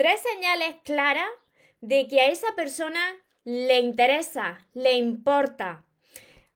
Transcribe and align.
tres 0.00 0.22
señales 0.22 0.76
claras 0.82 1.28
de 1.82 2.08
que 2.08 2.22
a 2.22 2.28
esa 2.28 2.54
persona 2.56 3.02
le 3.44 3.80
interesa, 3.80 4.66
le 4.72 4.94
importa. 4.94 5.84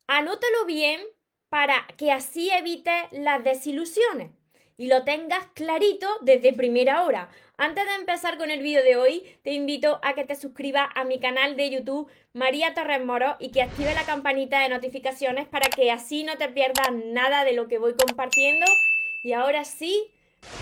Anótalo 0.07 0.64
bien 0.64 1.03
para 1.51 1.87
que 1.99 2.11
así 2.11 2.51
evites 2.51 3.04
las 3.12 3.45
desilusiones 3.45 4.30
y 4.79 4.87
lo 4.87 5.04
tengas 5.04 5.45
clarito 5.53 6.09
desde 6.22 6.54
primera 6.54 7.04
hora. 7.04 7.29
Antes 7.59 7.85
de 7.85 7.95
empezar 7.96 8.39
con 8.39 8.50
el 8.50 8.62
vídeo 8.62 8.82
de 8.82 8.96
hoy, 8.96 9.36
te 9.43 9.53
invito 9.53 10.00
a 10.03 10.14
que 10.14 10.25
te 10.25 10.36
suscribas 10.36 10.89
a 10.95 11.04
mi 11.04 11.21
canal 11.21 11.54
de 11.54 11.68
YouTube 11.68 12.11
María 12.32 12.72
Torres 12.72 13.04
Moro 13.04 13.36
y 13.40 13.50
que 13.50 13.61
active 13.61 13.93
la 13.93 14.07
campanita 14.07 14.61
de 14.61 14.71
notificaciones 14.71 15.46
para 15.46 15.68
que 15.68 15.90
así 15.90 16.25
no 16.25 16.39
te 16.39 16.49
pierdas 16.49 16.93
nada 16.93 17.45
de 17.45 17.53
lo 17.53 17.68
que 17.68 17.76
voy 17.76 17.93
compartiendo. 17.93 18.64
Y 19.22 19.32
ahora 19.35 19.67
sí, 19.67 20.14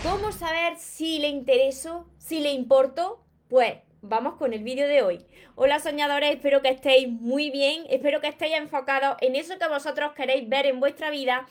¿cómo 0.03 0.33
saber 0.33 0.77
si 0.79 1.19
le 1.19 1.29
intereso, 1.29 2.07
si 2.19 2.41
le 2.41 2.53
importo? 2.53 3.25
Pues 3.49 3.75
vamos 4.01 4.35
con 4.35 4.53
el 4.53 4.63
vídeo 4.63 4.89
de 4.89 5.03
hoy. 5.03 5.27
Hola 5.55 5.79
soñadores, 5.79 6.31
espero 6.31 6.63
que 6.63 6.71
estéis 6.71 7.09
muy 7.09 7.51
bien, 7.51 7.85
espero 7.89 8.21
que 8.21 8.29
estéis 8.29 8.55
enfocados 8.57 9.17
en 9.21 9.37
eso 9.37 9.59
que 9.59 9.69
vosotros 9.69 10.13
queréis 10.13 10.49
ver 10.49 10.67
en 10.67 10.81
vuestra 10.81 11.11
vida, 11.11 11.47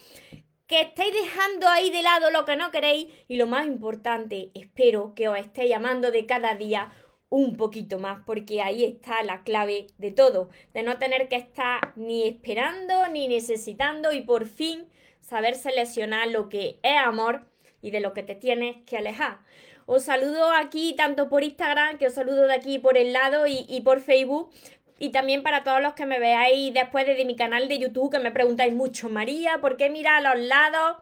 que 0.67 0.81
estéis 0.81 1.13
dejando 1.13 1.67
ahí 1.67 1.89
de 1.91 2.01
lado 2.01 2.31
lo 2.31 2.45
que 2.45 2.55
no 2.55 2.71
queréis 2.71 3.07
y 3.27 3.37
lo 3.37 3.47
más 3.47 3.67
importante, 3.67 4.51
espero 4.53 5.13
que 5.15 5.29
os 5.29 5.37
estéis 5.37 5.69
llamando 5.69 6.11
de 6.11 6.25
cada 6.25 6.55
día 6.55 6.91
un 7.29 7.55
poquito 7.55 7.99
más, 7.99 8.23
porque 8.25 8.61
ahí 8.61 8.83
está 8.83 9.23
la 9.23 9.43
clave 9.43 9.87
de 9.97 10.11
todo, 10.11 10.49
de 10.73 10.83
no 10.83 10.97
tener 10.97 11.29
que 11.29 11.37
estar 11.37 11.93
ni 11.95 12.27
esperando 12.27 13.07
ni 13.07 13.29
necesitando 13.29 14.11
y 14.11 14.21
por 14.21 14.47
fin 14.47 14.87
saber 15.21 15.55
seleccionar 15.55 16.27
lo 16.27 16.49
que 16.49 16.79
es 16.83 16.97
amor 16.97 17.50
y 17.81 17.91
de 17.91 17.99
lo 17.99 18.13
que 18.13 18.23
te 18.23 18.35
tienes 18.35 18.77
que 18.85 18.97
alejar. 18.97 19.39
Os 19.85 20.03
saludo 20.03 20.51
aquí 20.51 20.93
tanto 20.95 21.27
por 21.29 21.43
Instagram, 21.43 21.97
que 21.97 22.07
os 22.07 22.13
saludo 22.13 22.47
de 22.47 22.53
aquí 22.53 22.79
por 22.79 22.97
el 22.97 23.13
lado 23.13 23.45
y, 23.47 23.81
por 23.81 24.01
Facebook. 24.01 24.51
Y 24.99 25.09
también 25.09 25.41
para 25.41 25.63
todos 25.63 25.81
los 25.81 25.93
que 25.93 26.05
me 26.05 26.19
veáis 26.19 26.73
después 26.73 27.05
de 27.07 27.25
mi 27.25 27.35
canal 27.35 27.67
de 27.67 27.79
YouTube, 27.79 28.11
que 28.11 28.19
me 28.19 28.31
preguntáis 28.31 28.73
mucho, 28.73 29.09
María, 29.09 29.57
¿por 29.59 29.75
qué 29.75 29.89
mira 29.89 30.17
a 30.17 30.21
los 30.21 30.45
lados? 30.45 30.97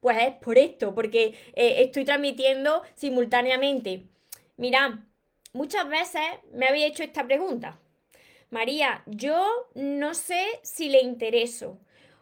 Pues 0.00 0.18
es 0.18 0.34
por 0.34 0.58
esto, 0.58 0.94
porque 0.94 1.34
eh, 1.54 1.82
estoy 1.82 2.04
transmitiendo 2.04 2.82
simultáneamente. 2.94 4.04
Mirad, 4.56 4.90
muchas 5.52 5.88
veces 5.88 6.22
me 6.52 6.68
habéis 6.68 6.86
hecho 6.86 7.02
esta 7.02 7.24
pregunta. 7.24 7.80
María, 8.50 9.02
yo 9.06 9.68
no 9.74 10.14
sé 10.14 10.44
si 10.62 10.90
le 10.90 11.00
intereso 11.00 11.78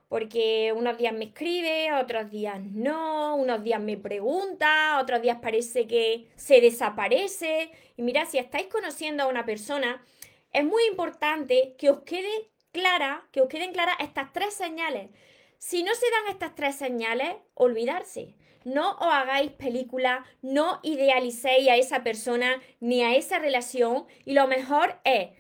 porque 0.09 0.73
unos 0.77 0.99
días 0.99 1.13
me 1.13 1.27
escribe, 1.27 1.93
otros 1.93 2.31
días 2.31 2.61
no, 2.61 3.37
unos 3.37 3.63
días 3.63 3.81
me 3.81 3.97
pregunta, 3.97 4.99
otros 5.01 5.21
días 5.21 5.39
parece 5.43 5.87
que 5.87 6.29
se 6.37 6.61
desaparece. 6.61 7.71
Y 7.97 8.03
mira, 8.03 8.25
si 8.27 8.39
estáis 8.39 8.69
conociendo 8.69 9.25
a 9.25 9.27
una 9.27 9.45
persona, 9.45 10.05
es 10.53 10.65
muy 10.65 10.85
importante 10.85 11.75
que 11.79 11.91
os 11.91 12.01
quede 12.03 12.51
clara, 12.73 13.27
que 13.33 13.41
os 13.41 13.49
queden 13.49 13.73
claras 13.73 13.97
estas 14.01 14.33
tres 14.33 14.55
señales. 14.55 15.11
Si 15.59 15.83
no 15.83 15.95
se 15.95 16.07
dan 16.11 16.33
estas 16.33 16.55
tres 16.55 16.77
señales, 16.77 17.35
olvidarse. 17.55 18.37
No 18.65 18.93
os 18.99 19.13
hagáis 19.13 19.53
película, 19.53 20.25
no 20.43 20.81
idealicéis 20.83 21.69
a 21.69 21.77
esa 21.77 22.03
persona 22.03 22.61
ni 22.81 23.03
a 23.03 23.15
esa 23.15 23.39
relación 23.39 24.07
y 24.25 24.35
lo 24.35 24.47
mejor 24.47 25.01
es 25.05 25.31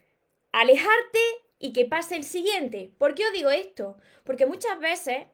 alejarte 0.53 1.21
y 1.59 1.73
que 1.73 1.85
pase 1.85 2.17
el 2.17 2.25
siguiente. 2.25 2.91
¿Por 2.99 3.15
qué 3.15 3.27
os 3.27 3.33
digo 3.33 3.51
esto? 3.51 3.97
Porque 4.25 4.47
muchas 4.47 4.79
veces, 4.79 5.27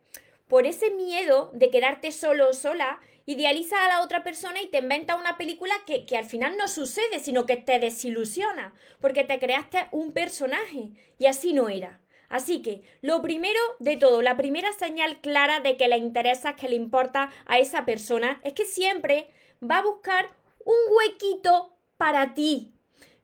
por 0.48 0.67
ese 0.67 0.91
miedo 0.91 1.51
de 1.55 1.70
quedarte 1.70 2.12
solo 2.12 2.51
o 2.51 2.53
sola, 2.53 3.01
idealizas 3.27 3.81
a 3.81 3.89
la 3.89 4.03
otra 4.03 4.23
persona 4.23 4.61
y 4.61 4.69
te 4.69 4.79
inventa 4.79 5.17
una 5.17 5.37
película 5.37 5.75
que, 5.87 6.06
que, 6.06 6.17
al 6.17 6.25
final 6.25 6.56
no 6.56 6.69
sucede, 6.69 7.20
sino 7.20 7.47
que 7.47 7.56
te 7.56 7.79
desilusiona, 7.79 8.75
porque 9.01 9.25
te 9.25 9.39
creaste 9.39 9.87
un 9.92 10.12
personaje 10.12 10.91
y 11.19 11.27
así 11.27 11.52
no 11.52 11.69
era. 11.69 12.01
Así 12.29 12.63
que, 12.63 12.83
lo 13.02 13.20
primero 13.20 13.61
de 13.79 13.97
todo, 13.97 14.23
la 14.23 14.36
primera 14.36 14.73
señal 14.73 15.20
clara 15.20 15.61
de 15.61 15.77
que 15.77 15.89
le 15.89 15.98
interesa, 15.98 16.57
que 16.57 16.68
le 16.68 16.77
importa 16.77 17.30
a 17.47 17.58
esa 17.58 17.85
persona, 17.85 18.41
es 18.42 18.55
que 18.55 18.64
siempre 18.64 19.29
va 19.63 19.79
a 19.79 19.83
buscar 19.83 20.30
un 20.64 20.77
huequito 20.97 21.77
para 21.98 22.35
ti, 22.35 22.72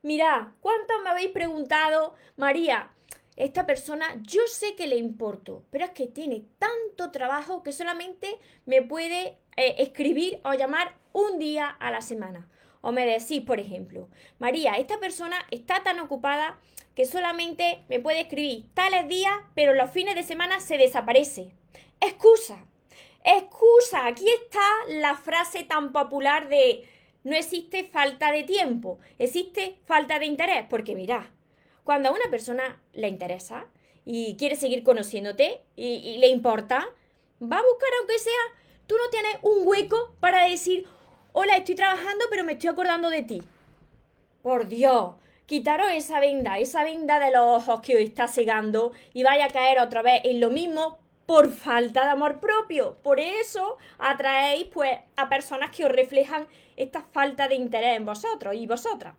Mira, 0.01 0.53
¿cuántos 0.61 0.95
me 1.03 1.09
habéis 1.09 1.31
preguntado, 1.31 2.13
María? 2.37 2.89
Esta 3.35 3.65
persona, 3.65 4.15
yo 4.21 4.41
sé 4.47 4.75
que 4.75 4.87
le 4.87 4.95
importo, 4.95 5.65
pero 5.71 5.83
es 5.83 5.91
que 5.91 6.07
tiene 6.07 6.45
tanto 6.57 7.11
trabajo 7.11 7.63
que 7.63 7.73
solamente 7.73 8.39
me 8.65 8.81
puede 8.81 9.39
eh, 9.57 9.75
escribir 9.79 10.39
o 10.45 10.53
llamar 10.53 10.95
un 11.11 11.37
día 11.37 11.67
a 11.67 11.91
la 11.91 12.01
semana. 12.01 12.49
O 12.79 12.93
me 12.93 13.05
decís, 13.05 13.41
por 13.41 13.59
ejemplo, 13.59 14.07
María, 14.39 14.75
esta 14.75 15.01
persona 15.01 15.45
está 15.51 15.83
tan 15.83 15.99
ocupada 15.99 16.57
que 16.95 17.05
solamente 17.05 17.83
me 17.89 17.99
puede 17.99 18.21
escribir 18.21 18.73
tales 18.73 19.05
días, 19.09 19.35
pero 19.53 19.73
los 19.73 19.91
fines 19.91 20.15
de 20.15 20.23
semana 20.23 20.61
se 20.61 20.77
desaparece. 20.77 21.51
Excusa, 21.99 22.65
excusa, 23.25 24.05
aquí 24.05 24.29
está 24.29 24.61
la 24.87 25.15
frase 25.15 25.65
tan 25.65 25.91
popular 25.91 26.47
de 26.47 26.87
no 27.23 27.35
existe 27.35 27.83
falta 27.83 28.31
de 28.31 28.43
tiempo, 28.43 28.99
existe 29.17 29.77
falta 29.85 30.19
de 30.19 30.25
interés, 30.25 30.65
porque 30.69 30.95
mira, 30.95 31.31
cuando 31.83 32.09
a 32.09 32.13
una 32.13 32.29
persona 32.29 32.81
le 32.93 33.07
interesa 33.07 33.65
y 34.05 34.35
quiere 34.37 34.55
seguir 34.55 34.83
conociéndote 34.83 35.61
y, 35.75 36.17
le 36.19 36.27
importa, 36.27 36.87
va 37.41 37.57
a 37.57 37.63
buscar 37.63 37.89
aunque 37.99 38.19
sea, 38.19 38.31
tú 38.87 38.95
no 38.95 39.09
tienes 39.09 39.37
un 39.41 39.67
hueco 39.67 40.15
para 40.19 40.47
decir, 40.47 40.87
hola, 41.33 41.57
estoy 41.57 41.75
trabajando 41.75 42.25
pero 42.29 42.43
me 42.43 42.53
estoy 42.53 42.69
acordando 42.69 43.09
de 43.09 43.23
ti. 43.23 43.43
Por 44.41 44.67
Dios, 44.67 45.15
quitaros 45.45 45.91
esa 45.91 46.19
venda, 46.19 46.59
esa 46.59 46.83
venda 46.83 47.19
de 47.19 47.31
los 47.31 47.45
ojos 47.67 47.81
que 47.81 47.95
os 47.95 48.01
está 48.01 48.27
cegando 48.27 48.93
y 49.13 49.23
vaya 49.23 49.45
a 49.45 49.49
caer 49.49 49.79
otra 49.79 50.01
vez 50.01 50.21
en 50.23 50.39
lo 50.39 50.49
mismo 50.49 50.99
por 51.29 51.51
falta 51.51 52.05
de 52.05 52.09
amor 52.09 52.39
propio. 52.39 52.97
Por 53.03 53.19
eso 53.19 53.77
atraéis 53.99 54.65
pues 54.73 54.97
a 55.15 55.29
personas 55.29 55.69
que 55.69 55.85
os 55.85 55.91
reflejan 55.91 56.47
esta 56.75 57.03
falta 57.03 57.47
de 57.47 57.53
interés 57.53 57.97
en 57.97 58.05
vosotros 58.07 58.55
y 58.55 58.65
vosotras. 58.65 59.13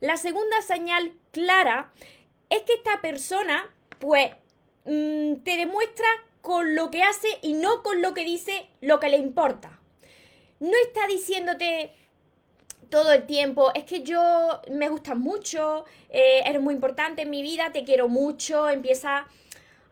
La 0.00 0.16
segunda 0.16 0.60
señal 0.62 1.12
clara 1.30 1.92
es 2.50 2.62
que 2.62 2.72
esta 2.72 3.00
persona 3.00 3.72
pues 4.00 4.32
mm, 4.84 5.44
te 5.44 5.56
demuestra 5.56 6.08
con 6.40 6.74
lo 6.74 6.90
que 6.90 7.04
hace 7.04 7.28
y 7.40 7.52
no 7.52 7.84
con 7.84 8.02
lo 8.02 8.14
que 8.14 8.24
dice 8.24 8.66
lo 8.80 8.98
que 8.98 9.10
le 9.10 9.18
importa. 9.18 9.78
No 10.58 10.72
está 10.84 11.06
diciéndote 11.06 11.92
todo 12.90 13.12
el 13.12 13.26
tiempo, 13.26 13.70
es 13.76 13.84
que 13.84 14.02
yo 14.02 14.60
me 14.72 14.88
gustas 14.88 15.16
mucho, 15.16 15.84
eh, 16.08 16.42
eres 16.44 16.60
muy 16.60 16.74
importante 16.74 17.22
en 17.22 17.30
mi 17.30 17.42
vida, 17.42 17.70
te 17.70 17.84
quiero 17.84 18.08
mucho, 18.08 18.68
empieza 18.68 19.28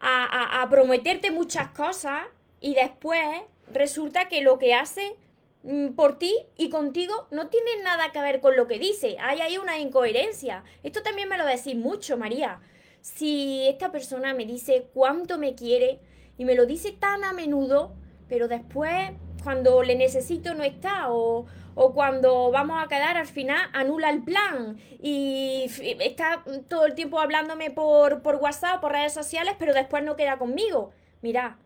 a, 0.03 0.67
prometerte 0.69 1.31
muchas 1.31 1.69
cosas 1.69 2.25
y 2.61 2.75
después 2.75 3.25
resulta 3.73 4.29
que 4.29 4.43
lo 4.43 4.59
que 4.59 4.75
hace 4.75 5.15
mm, 5.63 5.91
por 5.91 6.19
ti 6.19 6.35
y 6.57 6.71
contigo 6.71 7.29
no 7.31 7.49
tiene 7.49 7.83
nada 7.83 8.11
que 8.13 8.21
ver 8.21 8.41
con 8.41 8.57
lo 8.57 8.67
que 8.67 8.79
dice. 8.79 9.17
Hay 9.21 9.41
ahí 9.41 9.59
una 9.59 9.79
incoherencia. 9.79 10.65
Esto 10.83 11.03
también 11.03 11.29
me 11.29 11.39
lo 11.39 11.47
decís 11.47 11.77
mucho, 11.77 12.17
María. 12.17 12.61
Si 13.01 13.67
esta 13.69 13.91
persona 13.93 14.35
me 14.35 14.45
dice 14.45 14.89
cuánto 14.93 15.39
me 15.39 15.55
quiere 15.55 16.01
y 16.37 16.45
me 16.45 16.55
lo 16.55 16.67
dice 16.67 16.93
tan 16.93 17.25
a 17.25 17.33
menudo, 17.33 17.95
pero 18.29 18.49
después 18.49 19.11
cuando 19.43 19.83
le 19.83 19.95
necesito 19.95 20.55
no 20.55 20.65
está 20.65 21.13
o, 21.13 21.47
o 21.75 21.93
cuando 21.93 22.51
vamos 22.51 22.83
a 22.83 22.89
quedar 22.89 23.17
al 23.17 23.27
final 23.27 23.69
anula 23.73 24.11
el 24.11 24.23
plan 24.23 24.79
y 25.01 25.71
está 26.01 26.45
todo 26.69 26.87
el 26.87 26.95
tiempo 26.95 27.21
hablándome 27.21 27.71
por, 27.71 28.23
por 28.23 28.37
WhatsApp, 28.37 28.81
por 28.81 28.93
redes 28.93 29.13
sociales, 29.15 29.55
pero 29.59 29.75
después 29.75 30.03
no 30.03 30.17
queda 30.17 30.39
conmigo. 30.39 30.93
Mira, 31.23 31.59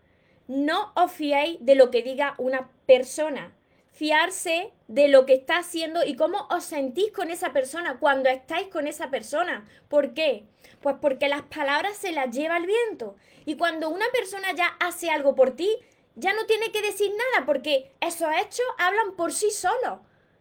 no 0.47 0.93
os 0.95 1.11
fiéis 1.11 1.57
de 1.59 1.75
lo 1.75 1.91
que 1.91 2.03
diga 2.03 2.35
una 2.37 2.69
persona. 2.85 3.53
Fiarse 3.91 4.71
de 4.87 5.07
lo 5.07 5.25
que 5.25 5.33
está 5.33 5.57
haciendo 5.57 6.05
y 6.05 6.15
cómo 6.15 6.47
os 6.51 6.63
sentís 6.63 7.11
con 7.11 7.31
esa 7.31 7.51
persona 7.51 7.97
cuando 7.99 8.29
estáis 8.29 8.67
con 8.67 8.85
esa 8.87 9.09
persona. 9.09 9.65
¿Por 9.89 10.13
qué? 10.13 10.45
Pues 10.81 10.95
porque 11.01 11.27
las 11.27 11.41
palabras 11.41 11.97
se 11.97 12.11
las 12.11 12.29
lleva 12.29 12.57
el 12.57 12.67
viento. 12.67 13.15
Y 13.45 13.55
cuando 13.55 13.89
una 13.89 14.05
persona 14.13 14.53
ya 14.55 14.67
hace 14.79 15.09
algo 15.09 15.33
por 15.33 15.55
ti, 15.55 15.69
ya 16.17 16.33
no 16.33 16.45
tiene 16.47 16.71
que 16.71 16.81
decir 16.81 17.11
nada 17.11 17.45
porque 17.45 17.91
esos 18.01 18.27
hechos 18.41 18.65
hablan 18.79 19.15
por 19.15 19.31
sí 19.31 19.51
solos, 19.51 19.99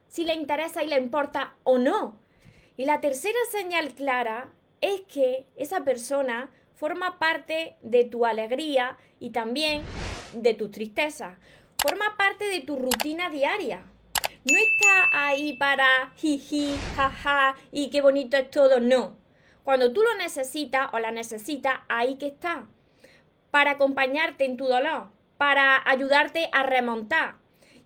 si 0.09 0.25
le 0.25 0.33
interesa 0.35 0.83
y 0.83 0.89
le 0.89 0.97
importa 0.97 1.55
o 1.65 1.77
no. 1.77 2.19
Y 2.79 2.87
la 2.87 3.03
tercera 3.03 3.39
señal 3.51 3.93
clara 3.93 4.51
es 4.81 5.03
que 5.03 5.47
esa 5.55 5.85
persona 5.85 6.51
forma 6.75 7.19
parte 7.19 7.77
de 7.83 8.05
tu 8.05 8.25
alegría 8.25 8.97
y 9.21 9.31
también 9.31 9.83
de 10.33 10.55
tu 10.55 10.71
tristeza. 10.71 11.39
Forma 11.79 12.17
parte 12.17 12.47
de 12.47 12.61
tu 12.61 12.77
rutina 12.77 13.29
diaria. 13.29 13.85
No 14.51 14.57
está 14.57 15.11
ahí 15.13 15.59
para 15.59 16.13
jiji, 16.17 16.75
jaja 16.97 17.55
y 17.71 17.91
qué 17.91 18.01
bonito 18.01 18.39
es 18.39 18.51
todo, 18.51 18.81
no. 18.81 19.19
Cuando 19.63 19.93
tú 19.93 20.03
lo 20.03 20.15
necesitas 20.17 20.89
o 20.95 20.99
la 21.01 21.11
necesitas, 21.11 21.81
ahí 21.89 22.17
que 22.17 22.29
está. 22.29 22.67
Para 23.51 23.73
acompañarte 23.73 24.45
en 24.45 24.57
tu 24.57 24.67
dolor, 24.67 25.09
para 25.37 25.83
ayudarte 25.89 26.49
a 26.53 26.63
remontar. 26.63 27.37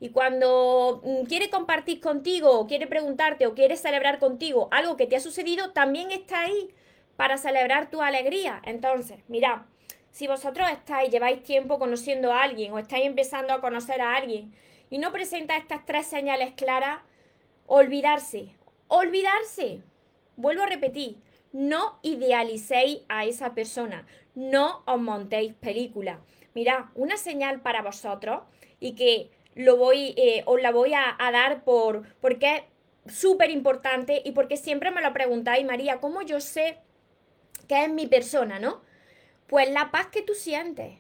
Y 0.01 0.11
cuando 0.11 1.03
mm, 1.05 1.27
quiere 1.27 1.51
compartir 1.51 2.01
contigo, 2.01 2.59
o 2.59 2.67
quiere 2.67 2.87
preguntarte, 2.87 3.47
o 3.47 3.55
quiere 3.55 3.77
celebrar 3.77 4.19
contigo 4.19 4.69
algo 4.71 4.97
que 4.97 5.07
te 5.07 5.17
ha 5.17 5.21
sucedido, 5.21 5.73
también 5.73 6.11
está 6.11 6.41
ahí 6.43 6.71
para 7.17 7.37
celebrar 7.37 7.91
tu 7.91 8.01
alegría. 8.01 8.63
Entonces, 8.65 9.21
mira, 9.29 9.67
si 10.11 10.27
vosotros 10.27 10.69
estáis, 10.71 11.11
lleváis 11.11 11.43
tiempo 11.43 11.79
conociendo 11.79 12.33
a 12.33 12.43
alguien, 12.43 12.73
o 12.73 12.79
estáis 12.79 13.05
empezando 13.05 13.53
a 13.53 13.61
conocer 13.61 14.01
a 14.01 14.17
alguien, 14.17 14.55
y 14.89 14.99
no 14.99 15.13
presenta 15.13 15.57
estas 15.57 15.85
tres 15.85 16.07
señales 16.07 16.53
claras, 16.57 17.01
olvidarse, 17.67 18.57
olvidarse. 18.89 19.83
Vuelvo 20.37 20.63
a 20.63 20.67
repetir, 20.67 21.19
no 21.53 21.99
idealicéis 22.03 23.03
a 23.09 23.27
esa 23.27 23.55
persona, 23.55 24.07
no 24.35 24.83
os 24.87 25.01
montéis 25.01 25.53
película. 25.55 26.21
Mira, 26.55 26.91
una 26.95 27.17
señal 27.17 27.61
para 27.61 27.83
vosotros 27.83 28.43
y 28.81 28.95
que 28.95 29.31
lo 29.55 29.77
voy, 29.77 30.15
eh, 30.17 30.43
os 30.47 30.61
la 30.61 30.71
voy 30.71 30.95
a, 30.95 31.17
dar 31.19 31.65
por, 31.65 32.15
porque 32.21 32.65
es 33.05 33.15
súper 33.15 33.51
importante 33.51 34.23
y 34.25 34.33
porque 34.33 34.57
siempre 34.57 34.91
me 34.91 35.03
lo 35.03 35.13
preguntáis, 35.13 35.65
María, 35.65 36.01
¿cómo 36.01 36.23
yo 36.23 36.41
sé 36.41 36.79
que 37.69 37.85
es 37.85 37.91
mi 37.91 38.07
persona, 38.07 38.59
no? 38.59 38.83
Pues 39.47 39.71
la 39.71 39.91
paz 39.91 40.09
que 40.09 40.23
tú 40.23 40.35
sientes. 40.35 40.99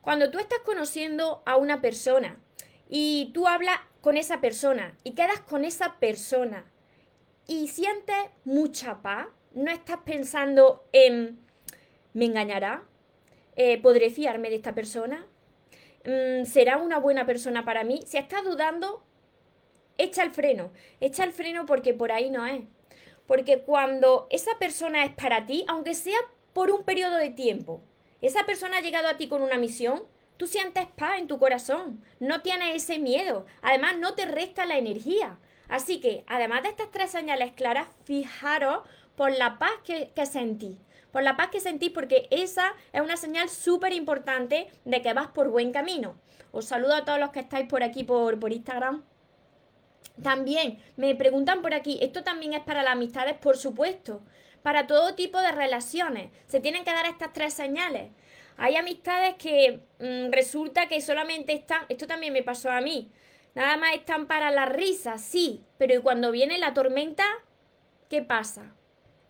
Cuando 0.00 0.30
tú 0.30 0.38
estás 0.38 0.58
conociendo 0.64 1.42
a 1.46 1.56
una 1.56 1.80
persona 1.80 2.40
y 2.88 3.30
tú 3.32 3.46
hablas 3.46 3.78
con 4.00 4.16
esa 4.16 4.40
persona 4.40 4.96
y 5.04 5.12
quedas 5.12 5.40
con 5.40 5.64
esa 5.64 5.98
persona 6.00 6.64
y 7.46 7.68
sientes 7.68 8.16
mucha 8.44 9.00
paz, 9.00 9.28
no 9.52 9.70
estás 9.70 9.98
pensando 10.04 10.84
en 10.92 11.38
¿me 12.14 12.24
engañará? 12.24 12.84
Eh, 13.56 13.80
¿Podré 13.80 14.10
fiarme 14.10 14.48
de 14.50 14.56
esta 14.56 14.74
persona? 14.74 15.26
Mm, 16.04 16.44
¿Será 16.44 16.78
una 16.78 16.98
buena 16.98 17.26
persona 17.26 17.64
para 17.64 17.84
mí? 17.84 18.02
Si 18.06 18.16
estás 18.16 18.44
dudando, 18.44 19.04
echa 19.98 20.22
el 20.22 20.30
freno. 20.30 20.72
Echa 21.00 21.24
el 21.24 21.32
freno 21.32 21.66
porque 21.66 21.94
por 21.94 22.12
ahí 22.12 22.30
no 22.30 22.46
es. 22.46 22.62
Porque 23.26 23.60
cuando 23.62 24.26
esa 24.30 24.58
persona 24.58 25.04
es 25.04 25.12
para 25.12 25.46
ti, 25.46 25.64
aunque 25.68 25.94
sea 25.94 26.18
por 26.52 26.70
un 26.70 26.84
periodo 26.84 27.16
de 27.16 27.30
tiempo, 27.30 27.82
esa 28.20 28.44
persona 28.44 28.78
ha 28.78 28.80
llegado 28.80 29.08
a 29.08 29.16
ti 29.16 29.28
con 29.28 29.42
una 29.42 29.58
misión, 29.58 30.02
tú 30.36 30.46
sientes 30.46 30.86
paz 30.96 31.18
en 31.18 31.28
tu 31.28 31.38
corazón, 31.38 32.02
no 32.20 32.42
tienes 32.42 32.74
ese 32.74 32.98
miedo, 32.98 33.46
además 33.62 33.96
no 33.98 34.14
te 34.14 34.26
resta 34.26 34.66
la 34.66 34.78
energía. 34.78 35.38
Así 35.68 36.00
que, 36.00 36.24
además 36.26 36.62
de 36.62 36.68
estas 36.68 36.90
tres 36.90 37.10
señales 37.10 37.52
claras, 37.52 37.88
fijaros 38.04 38.80
por 39.16 39.32
la 39.32 39.58
paz 39.58 39.72
que, 39.84 40.10
que 40.14 40.26
sentí. 40.26 40.78
Por 41.12 41.22
la 41.22 41.36
paz 41.36 41.50
que 41.50 41.60
sentís, 41.60 41.90
porque 41.90 42.26
esa 42.30 42.74
es 42.92 43.00
una 43.00 43.16
señal 43.16 43.48
súper 43.48 43.92
importante 43.92 44.68
de 44.84 45.02
que 45.02 45.12
vas 45.12 45.28
por 45.28 45.50
buen 45.50 45.70
camino. 45.70 46.16
Os 46.50 46.64
saludo 46.64 46.94
a 46.94 47.04
todos 47.04 47.20
los 47.20 47.30
que 47.30 47.40
estáis 47.40 47.68
por 47.68 47.82
aquí 47.82 48.02
por, 48.02 48.40
por 48.40 48.52
Instagram. 48.52 49.04
También 50.22 50.78
me 50.96 51.14
preguntan 51.14 51.62
por 51.62 51.74
aquí, 51.74 51.98
¿esto 52.02 52.24
también 52.24 52.54
es 52.54 52.60
para 52.60 52.82
las 52.82 52.92
amistades? 52.92 53.36
Por 53.36 53.56
supuesto, 53.56 54.22
para 54.62 54.86
todo 54.86 55.14
tipo 55.14 55.40
de 55.40 55.52
relaciones. 55.52 56.30
Se 56.46 56.60
tienen 56.60 56.84
que 56.84 56.92
dar 56.92 57.06
estas 57.06 57.32
tres 57.32 57.54
señales. 57.54 58.10
Hay 58.56 58.76
amistades 58.76 59.34
que 59.36 59.80
mm, 59.98 60.30
resulta 60.30 60.88
que 60.88 61.00
solamente 61.00 61.52
están, 61.52 61.84
esto 61.88 62.06
también 62.06 62.32
me 62.32 62.42
pasó 62.42 62.70
a 62.70 62.80
mí, 62.80 63.10
nada 63.54 63.76
más 63.76 63.94
están 63.94 64.26
para 64.26 64.50
la 64.50 64.66
risa, 64.66 65.18
sí, 65.18 65.64
pero 65.78 66.02
cuando 66.02 66.30
viene 66.30 66.58
la 66.58 66.74
tormenta, 66.74 67.24
¿qué 68.08 68.22
pasa? 68.22 68.74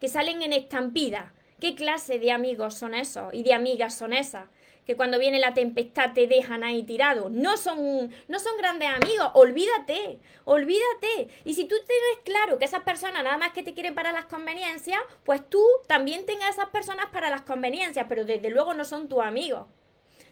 Que 0.00 0.08
salen 0.08 0.42
en 0.42 0.52
estampida. 0.52 1.32
¿Qué 1.62 1.76
clase 1.76 2.18
de 2.18 2.32
amigos 2.32 2.74
son 2.74 2.92
esos 2.92 3.32
y 3.32 3.44
de 3.44 3.54
amigas 3.54 3.94
son 3.94 4.12
esas? 4.12 4.48
Que 4.84 4.96
cuando 4.96 5.20
viene 5.20 5.38
la 5.38 5.54
tempestad 5.54 6.12
te 6.12 6.26
dejan 6.26 6.64
ahí 6.64 6.82
tirado. 6.82 7.30
No 7.30 7.56
son, 7.56 8.12
no 8.26 8.40
son 8.40 8.56
grandes 8.58 8.88
amigos. 8.88 9.30
Olvídate, 9.34 10.18
olvídate. 10.44 11.28
Y 11.44 11.54
si 11.54 11.66
tú 11.66 11.76
tienes 11.86 12.24
claro 12.24 12.58
que 12.58 12.64
esas 12.64 12.82
personas 12.82 13.22
nada 13.22 13.38
más 13.38 13.52
que 13.52 13.62
te 13.62 13.74
quieren 13.74 13.94
para 13.94 14.10
las 14.10 14.24
conveniencias, 14.24 14.98
pues 15.22 15.48
tú 15.48 15.64
también 15.86 16.26
tengas 16.26 16.50
esas 16.50 16.70
personas 16.70 17.06
para 17.12 17.30
las 17.30 17.42
conveniencias, 17.42 18.06
pero 18.08 18.24
desde 18.24 18.50
luego 18.50 18.74
no 18.74 18.84
son 18.84 19.08
tus 19.08 19.20
amigos. 19.20 19.68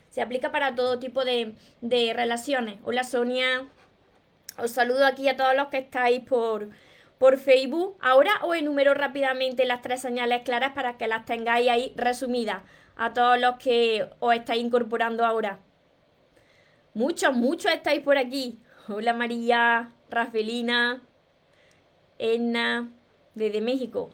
Se 0.09 0.23
aplica 0.23 0.50
para 0.50 0.75
todo 0.75 0.99
tipo 0.99 1.25
de, 1.25 1.55
de 1.81 2.12
relaciones. 2.12 2.81
Hola 2.83 3.05
Sonia. 3.05 3.69
Os 4.59 4.73
saludo 4.73 5.06
aquí 5.06 5.29
a 5.29 5.37
todos 5.37 5.55
los 5.55 5.69
que 5.69 5.79
estáis 5.79 6.23
por, 6.29 6.71
por 7.20 7.37
Facebook. 7.37 7.99
Ahora 8.00 8.31
os 8.43 8.56
enumero 8.56 8.94
rápidamente 8.94 9.67
las 9.67 9.82
tres 9.82 10.00
señales 10.00 10.40
claras 10.43 10.72
para 10.72 10.96
que 10.96 11.06
las 11.06 11.26
tengáis 11.26 11.69
ahí 11.69 11.93
resumidas 11.94 12.62
a 12.96 13.12
todos 13.12 13.38
los 13.38 13.56
que 13.56 14.08
os 14.20 14.34
estáis 14.34 14.64
incorporando 14.64 15.26
ahora. 15.26 15.58
Muchos, 16.94 17.37
muchos 17.37 17.72
estáis 17.72 18.00
por 18.00 18.17
aquí. 18.17 18.58
Hola 18.88 19.12
María, 19.12 19.93
Rafelina, 20.08 21.02
Edna, 22.19 22.90
desde 23.34 23.61
México. 23.61 24.08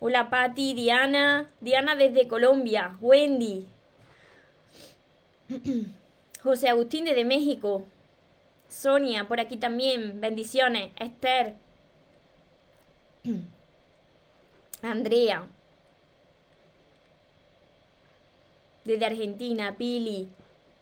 Hola 0.00 0.28
Patti, 0.28 0.74
Diana, 0.74 1.52
Diana 1.60 1.94
desde 1.94 2.26
Colombia, 2.26 2.96
Wendy, 3.00 3.68
José 6.42 6.68
Agustín 6.68 7.04
desde 7.04 7.24
México, 7.24 7.86
Sonia 8.68 9.28
por 9.28 9.38
aquí 9.38 9.56
también, 9.58 10.20
bendiciones, 10.20 10.90
Esther, 10.96 11.54
Andrea. 14.82 15.46
Desde 18.84 19.06
Argentina, 19.06 19.76
Pili. 19.76 20.28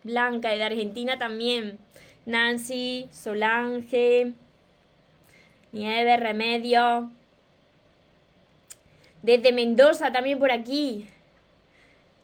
Blanca, 0.05 0.51
desde 0.51 0.65
Argentina 0.65 1.19
también. 1.19 1.79
Nancy, 2.25 3.09
Solange. 3.11 4.35
Nieve, 5.73 6.17
Remedio. 6.17 7.11
Desde 9.23 9.53
Mendoza 9.53 10.13
también 10.13 10.39
por 10.39 10.53
aquí. 10.53 11.09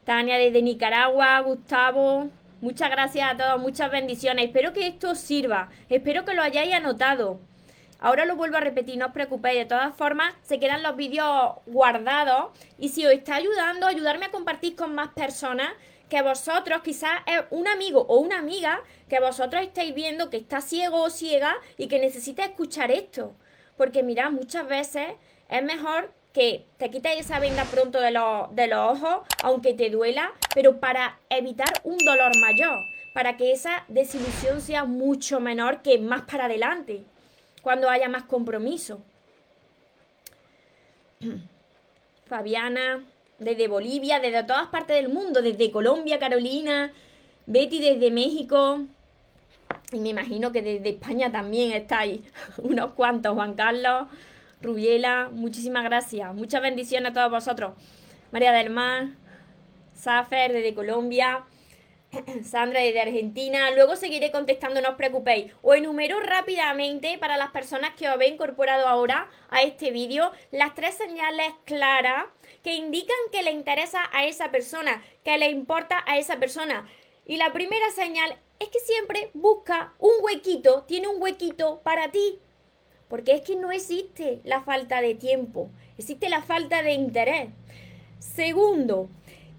Tania 0.05 0.39
desde 0.39 0.63
Nicaragua, 0.63 1.41
Gustavo. 1.41 2.31
Muchas 2.61 2.91
gracias 2.91 3.29
a 3.29 3.37
todos, 3.37 3.61
muchas 3.61 3.91
bendiciones. 3.91 4.47
Espero 4.47 4.73
que 4.73 4.87
esto 4.87 5.11
os 5.11 5.19
sirva. 5.19 5.69
Espero 5.89 6.25
que 6.25 6.35
lo 6.35 6.43
hayáis 6.43 6.75
anotado. 6.75 7.41
Ahora 8.05 8.25
lo 8.25 8.35
vuelvo 8.35 8.57
a 8.57 8.61
repetir, 8.61 8.99
no 8.99 9.07
os 9.07 9.13
preocupéis. 9.13 9.59
De 9.59 9.65
todas 9.67 9.95
formas, 9.95 10.35
se 10.43 10.59
quedan 10.59 10.83
los 10.83 10.97
vídeos 10.97 11.53
guardados. 11.67 12.51
Y 12.77 12.89
si 12.89 13.07
os 13.07 13.13
está 13.13 13.37
ayudando, 13.37 13.87
ayudarme 13.87 14.27
a 14.27 14.33
compartir 14.33 14.75
con 14.75 14.93
más 14.93 15.11
personas 15.11 15.69
que 16.09 16.21
vosotros, 16.21 16.83
quizás 16.83 17.21
un 17.51 17.69
amigo 17.69 18.05
o 18.09 18.19
una 18.19 18.41
amiga 18.41 18.83
que 19.09 19.21
vosotros 19.21 19.63
estáis 19.63 19.95
viendo 19.95 20.31
que 20.31 20.37
está 20.37 20.61
ciego 20.61 21.01
o 21.01 21.11
ciega 21.11 21.55
y 21.79 21.87
que 21.87 22.01
necesita 22.01 22.45
escuchar 22.45 22.91
esto. 22.91 23.37
Porque 23.77 24.03
mirad, 24.03 24.33
muchas 24.33 24.67
veces 24.67 25.07
es 25.49 25.63
mejor 25.63 26.13
que 26.33 26.67
te 26.79 26.91
quites 26.91 27.21
esa 27.21 27.39
venda 27.39 27.65
pronto 27.67 28.01
de, 28.01 28.11
de 28.51 28.67
los 28.67 29.01
ojos, 29.01 29.29
aunque 29.45 29.75
te 29.75 29.91
duela, 29.91 30.33
pero 30.57 30.81
para 30.81 31.21
evitar 31.31 31.73
un 31.85 31.99
dolor 31.99 32.33
mayor, 32.41 32.77
para 33.15 33.37
que 33.37 33.53
esa 33.53 33.85
desilusión 33.87 34.61
sea 34.61 34.85
mucho 34.85 35.39
menor 35.39 35.83
que 35.83 35.99
más 35.99 36.23
para 36.23 36.47
adelante 36.47 37.05
cuando 37.63 37.89
haya 37.89 38.09
más 38.09 38.25
compromiso. 38.25 39.03
Fabiana, 42.27 43.05
desde 43.39 43.69
Bolivia, 43.69 44.21
desde 44.21 44.45
todas 44.45 44.69
partes 44.69 44.97
del 44.97 45.09
mundo, 45.09 45.43
desde 45.43 45.71
Colombia, 45.71 46.19
Carolina, 46.19 46.93
Betty 47.47 47.81
desde 47.81 48.11
México. 48.11 48.81
Y 49.93 50.01
me 50.01 50.11
imagino 50.11 50.53
que 50.53 50.63
desde 50.63 50.91
España 50.91 51.31
también 51.31 51.73
estáis 51.73 52.21
unos 52.59 52.93
cuantos, 52.93 53.35
Juan 53.35 53.55
Carlos, 53.55 54.09
Rubiela, 54.61 55.29
muchísimas 55.33 55.85
gracias. 55.85 56.35
Muchas 56.35 56.63
bendiciones 56.63 57.11
a 57.11 57.15
todos 57.15 57.31
vosotros. 57.31 57.73
María 58.31 58.53
del 58.53 58.71
Mar, 58.71 59.09
Safer 59.95 60.53
desde 60.53 60.75
Colombia, 60.75 61.45
Sandra 62.45 62.81
desde 62.81 63.01
Argentina. 63.01 63.71
Luego 63.71 63.97
seguiré 63.97 64.31
contestando, 64.31 64.81
no 64.81 64.91
os 64.91 64.97
preocupéis. 64.97 65.53
Os 65.63 65.77
enumero 65.77 66.21
rápidamente 66.21 67.19
para 67.19 67.37
las 67.37 67.51
personas 67.51 67.95
que 67.95 68.07
os 68.07 68.15
habéis 68.15 68.35
incorporado 68.35 68.87
ahora 68.87 69.31
a 69.51 69.63
este 69.63 69.91
vídeo 69.91 70.33
las 70.51 70.75
tres 70.75 70.95
señales 70.95 71.53
claras 71.65 72.27
que 72.63 72.75
indican 72.75 73.17
que 73.31 73.43
le 73.43 73.51
interesa 73.51 74.01
a 74.13 74.27
esa 74.27 74.51
persona, 74.51 75.03
que 75.25 75.39
le 75.39 75.51
importa 75.51 76.03
a 76.07 76.19
esa 76.19 76.39
persona. 76.39 76.87
Y 77.25 77.37
la 77.37 77.53
primera 77.53 77.91
señal 77.91 78.37
es 78.59 78.69
que 78.69 78.81
siempre 78.81 79.31
busca 79.33 79.95
un 79.99 80.13
huequito, 80.23 80.83
tiene 80.83 81.09
un 81.09 81.21
huequito 81.23 81.81
para 81.83 82.11
ti. 82.11 82.39
Porque 83.09 83.33
es 83.33 83.43
que 83.43 83.57
no 83.57 83.71
existe 83.71 84.41
la 84.45 84.63
falta 84.63 85.03
de 85.03 85.15
tiempo, 85.15 85.71
existe 85.99 86.29
la 86.31 86.43
falta 86.43 86.83
de 86.83 86.93
interés. 86.93 87.49
Segundo, 88.19 89.09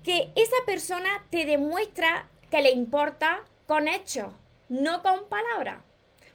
que 0.03 0.31
esa 0.35 0.55
persona 0.65 1.25
te 1.29 1.45
demuestra 1.45 2.29
que 2.53 2.61
le 2.61 2.69
importa 2.69 3.43
con 3.65 3.87
hechos, 3.87 4.31
no 4.69 5.01
con 5.01 5.27
palabras. 5.27 5.81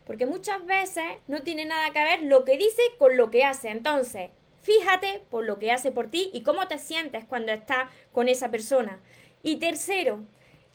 Porque 0.04 0.26
muchas 0.26 0.66
veces 0.66 1.04
no 1.28 1.42
tiene 1.42 1.64
nada 1.64 1.92
que 1.92 2.02
ver 2.02 2.24
lo 2.24 2.44
que 2.44 2.58
dice 2.58 2.82
con 2.98 3.16
lo 3.16 3.30
que 3.30 3.44
hace. 3.44 3.68
Entonces, 3.68 4.28
fíjate 4.62 5.22
por 5.30 5.44
lo 5.44 5.60
que 5.60 5.70
hace 5.70 5.92
por 5.92 6.10
ti 6.10 6.28
y 6.34 6.42
cómo 6.42 6.66
te 6.66 6.78
sientes 6.78 7.24
cuando 7.24 7.52
estás 7.52 7.88
con 8.10 8.28
esa 8.28 8.50
persona. 8.50 8.98
Y 9.44 9.58
tercero, 9.58 10.24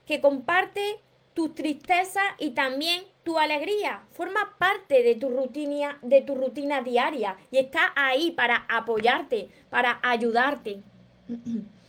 que 0.05 0.21
comparte 0.21 1.01
tus 1.33 1.53
tristezas 1.53 2.23
y 2.39 2.51
también 2.51 3.03
tu 3.23 3.37
alegría, 3.37 4.03
forma 4.13 4.55
parte 4.57 5.03
de 5.03 5.15
tu 5.15 5.27
rutina, 5.27 5.99
de 6.03 6.21
tu 6.21 6.35
rutina 6.35 6.83
diaria 6.83 7.35
y 7.51 7.57
está 7.57 7.91
ahí 7.97 8.31
para 8.31 8.65
apoyarte, 8.69 9.49
para 9.69 9.99
ayudarte. 10.03 10.79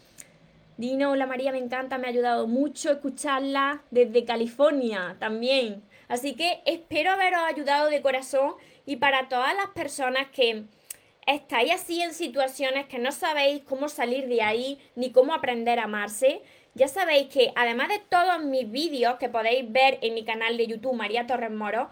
Dino, 0.76 1.12
hola 1.12 1.26
María, 1.26 1.52
me 1.52 1.58
encanta, 1.58 1.98
me 1.98 2.08
ha 2.08 2.10
ayudado 2.10 2.48
mucho 2.48 2.90
escucharla 2.90 3.84
desde 3.92 4.24
California 4.24 5.16
también. 5.20 5.84
Así 6.08 6.34
que 6.34 6.62
espero 6.66 7.12
haberos 7.12 7.42
ayudado 7.44 7.88
de 7.90 8.02
corazón 8.02 8.54
y 8.84 8.96
para 8.96 9.28
todas 9.28 9.54
las 9.54 9.68
personas 9.68 10.26
que 10.32 10.64
estáis 11.28 11.72
así 11.72 12.02
en 12.02 12.12
situaciones 12.12 12.86
que 12.86 12.98
no 12.98 13.12
sabéis 13.12 13.62
cómo 13.62 13.88
salir 13.88 14.26
de 14.26 14.42
ahí 14.42 14.80
ni 14.96 15.12
cómo 15.12 15.32
aprender 15.32 15.78
a 15.78 15.84
amarse, 15.84 16.42
ya 16.74 16.88
sabéis 16.88 17.28
que 17.28 17.52
además 17.54 17.88
de 17.88 18.00
todos 18.08 18.42
mis 18.42 18.68
vídeos 18.68 19.14
que 19.20 19.28
podéis 19.28 19.70
ver 19.70 20.00
en 20.02 20.14
mi 20.14 20.24
canal 20.24 20.56
de 20.56 20.66
YouTube 20.66 20.94
María 20.96 21.28
Torres 21.28 21.52
Moro, 21.52 21.88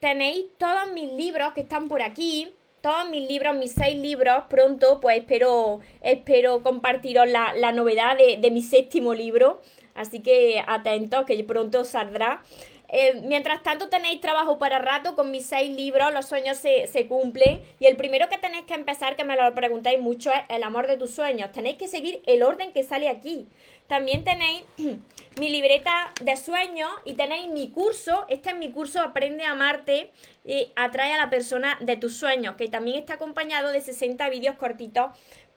tenéis 0.00 0.46
todos 0.58 0.90
mis 0.92 1.12
libros 1.12 1.52
que 1.52 1.60
están 1.60 1.86
por 1.86 2.02
aquí, 2.02 2.52
todos 2.84 3.08
mis 3.08 3.26
libros, 3.26 3.56
mis 3.56 3.72
seis 3.72 3.96
libros, 3.96 4.44
pronto 4.50 5.00
pues 5.00 5.16
espero, 5.16 5.80
espero 6.02 6.62
compartiros 6.62 7.26
la, 7.26 7.72
novedad 7.72 8.14
de, 8.18 8.36
de 8.36 8.50
mi 8.50 8.60
séptimo 8.60 9.14
libro, 9.14 9.62
así 9.94 10.20
que 10.20 10.62
atentos 10.66 11.24
que 11.24 11.42
pronto 11.44 11.86
saldrá. 11.86 12.42
Eh, 12.88 13.20
mientras 13.24 13.62
tanto 13.62 13.88
tenéis 13.88 14.20
trabajo 14.20 14.58
para 14.58 14.78
rato 14.78 15.14
con 15.14 15.30
mis 15.30 15.46
seis 15.46 15.74
libros, 15.74 16.12
los 16.12 16.26
sueños 16.26 16.58
se, 16.58 16.86
se, 16.86 17.06
cumplen. 17.06 17.62
Y 17.80 17.86
el 17.86 17.96
primero 17.96 18.28
que 18.28 18.38
tenéis 18.38 18.64
que 18.66 18.74
empezar, 18.74 19.16
que 19.16 19.24
me 19.24 19.36
lo 19.36 19.54
preguntáis 19.54 20.00
mucho, 20.00 20.32
es 20.32 20.40
el 20.48 20.62
amor 20.62 20.86
de 20.86 20.96
tus 20.96 21.10
sueños. 21.10 21.52
Tenéis 21.52 21.76
que 21.76 21.88
seguir 21.88 22.22
el 22.26 22.42
orden 22.42 22.72
que 22.72 22.82
sale 22.82 23.08
aquí. 23.08 23.48
También 23.86 24.24
tenéis 24.24 24.64
mi 25.38 25.50
libreta 25.50 26.12
de 26.20 26.36
sueños 26.36 26.90
y 27.04 27.14
tenéis 27.14 27.48
mi 27.48 27.70
curso. 27.70 28.24
Este 28.28 28.50
es 28.50 28.56
mi 28.56 28.70
curso 28.70 29.00
Aprende 29.00 29.44
a 29.44 29.52
amarte 29.52 30.10
y 30.44 30.72
atrae 30.76 31.12
a 31.12 31.18
la 31.18 31.30
persona 31.30 31.78
de 31.80 31.96
tus 31.96 32.16
sueños, 32.16 32.56
que 32.56 32.68
también 32.68 32.98
está 32.98 33.14
acompañado 33.14 33.72
de 33.72 33.80
60 33.80 34.28
vídeos 34.28 34.56
cortitos 34.56 35.10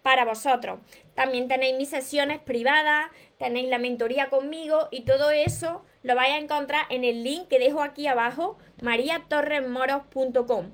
para 0.07 0.23
vosotros. 0.23 0.79
También 1.15 1.49
tenéis 1.49 1.75
mis 1.75 1.89
sesiones 1.89 2.39
privadas, 2.39 3.11
tenéis 3.37 3.67
la 3.67 3.77
mentoría 3.77 4.29
conmigo 4.29 4.87
y 4.89 5.01
todo 5.01 5.31
eso 5.31 5.83
lo 6.01 6.15
vais 6.15 6.31
a 6.31 6.37
encontrar 6.37 6.85
en 6.89 7.03
el 7.03 7.25
link 7.25 7.49
que 7.49 7.59
dejo 7.59 7.81
aquí 7.81 8.07
abajo, 8.07 8.57
mariatorresmoros.com. 8.81 10.71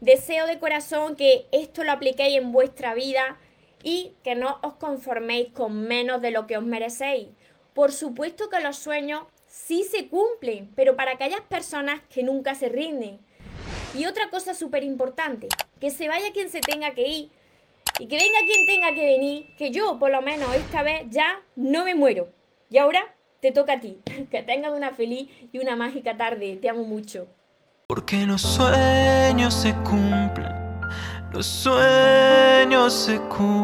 Deseo 0.00 0.48
de 0.48 0.58
corazón 0.58 1.14
que 1.14 1.46
esto 1.52 1.84
lo 1.84 1.92
apliquéis 1.92 2.36
en 2.36 2.50
vuestra 2.50 2.94
vida 2.94 3.38
y 3.84 4.16
que 4.24 4.34
no 4.34 4.58
os 4.64 4.74
conforméis 4.74 5.52
con 5.52 5.86
menos 5.86 6.20
de 6.20 6.32
lo 6.32 6.48
que 6.48 6.56
os 6.56 6.64
merecéis. 6.64 7.28
Por 7.74 7.92
supuesto 7.92 8.50
que 8.50 8.58
los 8.58 8.76
sueños 8.76 9.22
sí 9.46 9.84
se 9.84 10.08
cumplen, 10.08 10.72
pero 10.74 10.96
para 10.96 11.12
aquellas 11.12 11.42
personas 11.42 12.00
que 12.12 12.24
nunca 12.24 12.56
se 12.56 12.68
rinden. 12.68 13.20
Y 13.96 14.06
otra 14.06 14.30
cosa 14.30 14.52
súper 14.52 14.82
importante, 14.82 15.46
que 15.80 15.90
se 15.90 16.08
vaya 16.08 16.32
quien 16.32 16.50
se 16.50 16.60
tenga 16.60 16.92
que 16.94 17.06
ir 17.06 17.37
y 17.98 18.06
que 18.06 18.16
venga 18.16 18.38
quien 18.46 18.64
tenga 18.66 18.94
que 18.94 19.04
venir, 19.04 19.46
que 19.56 19.70
yo 19.70 19.98
por 19.98 20.10
lo 20.10 20.22
menos 20.22 20.54
esta 20.54 20.82
vez 20.82 21.06
ya 21.10 21.42
no 21.56 21.84
me 21.84 21.94
muero. 21.94 22.28
Y 22.70 22.78
ahora 22.78 23.00
te 23.40 23.52
toca 23.52 23.74
a 23.74 23.80
ti. 23.80 23.98
Que 24.30 24.42
tengas 24.42 24.72
una 24.72 24.92
feliz 24.92 25.28
y 25.52 25.58
una 25.58 25.76
mágica 25.76 26.16
tarde. 26.16 26.58
Te 26.60 26.68
amo 26.68 26.84
mucho. 26.84 27.26
Porque 27.88 28.26
los 28.26 28.42
sueños 28.42 29.54
se 29.54 29.72
cumplen, 29.76 30.52
los 31.32 31.46
sueños 31.46 32.92
se 32.92 33.18
cumplen. 33.20 33.58